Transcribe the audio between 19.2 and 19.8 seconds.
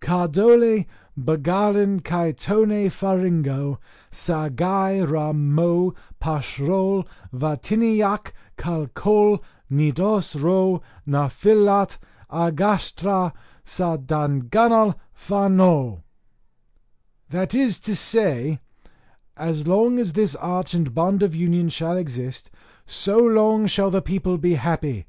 "As